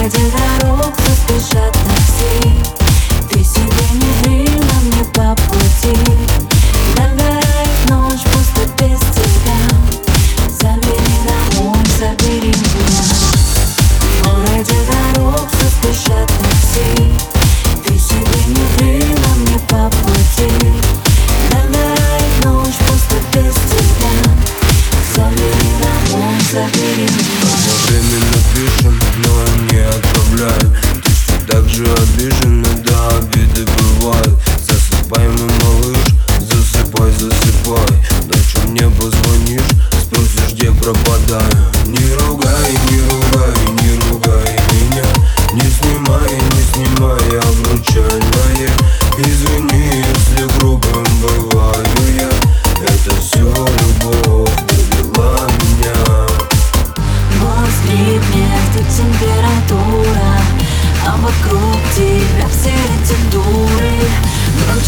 가져가 0.00 0.39
Одновременно 26.50 28.40
пишем, 28.52 28.98
но 29.18 29.32
не 29.70 29.78
отправляю 29.86 30.76
так 31.46 31.68
же 31.68 31.84
обижена, 31.84 32.68
да 32.84 33.08
обиды 33.18 33.64
бывают 33.78 34.34
Засыпай, 34.66 35.28
мой 35.28 35.48
малыш, 35.62 35.98
засыпай, 36.40 37.12
засыпай. 37.12 37.96
Ночью 38.26 38.68
мне 38.68 38.90
позвонишь, 38.90 39.62
спросишь, 40.02 40.54
где 40.54 40.72
пропадаю 40.72 41.54
Не 41.86 42.14
ругай, 42.16 42.72
не 42.90 42.98
ругай, 42.98 43.54
не 43.82 43.92
ругай 44.10 44.58
меня. 44.72 45.04
Не 45.52 45.70
снимай, 45.70 46.32
не 46.34 46.62
снимай 46.72 47.38
обручальное 47.38 48.89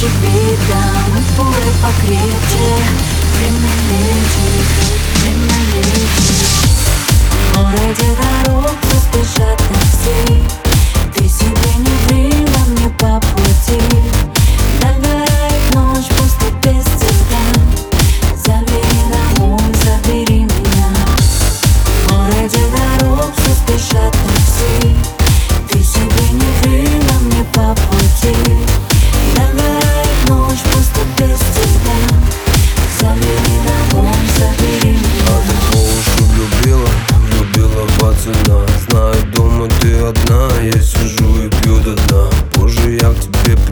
Громче 0.03 0.17
бита, 0.21 0.83
мы 1.15 1.21
покрепче. 1.81 2.69
Время 3.39 3.73
лечит, 3.89 4.69
время 5.23 5.59
лечит 5.67 5.82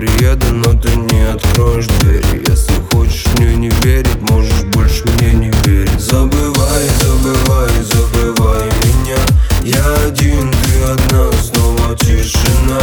приеду, 0.01 0.47
но 0.53 0.73
ты 0.73 0.89
не 0.97 1.31
откроешь 1.31 1.87
двери. 2.01 2.43
Если 2.49 2.73
хочешь 2.91 3.27
мне 3.37 3.55
не 3.55 3.71
верить, 3.83 4.21
можешь 4.23 4.63
больше 4.73 5.05
мне 5.19 5.33
не 5.33 5.51
верить. 5.65 6.01
Забывай, 6.01 6.87
забывай, 7.01 7.71
забывай 7.83 8.65
меня. 8.83 9.19
Я 9.63 9.95
один, 10.07 10.51
ты 10.51 10.83
одна, 10.85 11.31
снова 11.43 11.95
тишина. 11.97 12.81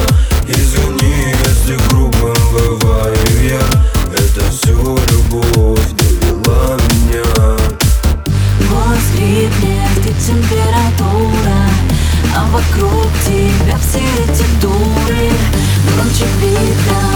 Извини, 0.48 1.34
если 1.46 1.78
грубым 1.90 2.36
бываю 2.54 3.18
я. 3.44 3.66
Это 4.14 4.42
все 4.52 4.74
любовь 4.74 5.90
довела 5.98 6.78
меня. 6.90 7.24
Голос 8.70 9.06
крепнет 9.16 10.06
и 10.06 10.14
температура 10.26 11.70
А 12.36 12.46
вокруг 12.52 13.08
тебя 13.26 13.78
все 13.80 14.04
эти 14.24 14.46
дуры. 14.62 15.32
Громче 15.96 16.26
покрепче 16.40 17.07